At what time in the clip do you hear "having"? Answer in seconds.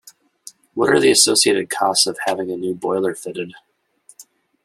2.25-2.49